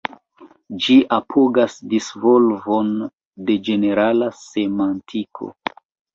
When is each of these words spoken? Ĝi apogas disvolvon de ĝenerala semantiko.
Ĝi 0.85 0.95
apogas 1.17 1.75
disvolvon 1.91 2.91
de 3.51 3.59
ĝenerala 3.69 4.33
semantiko. 4.41 5.55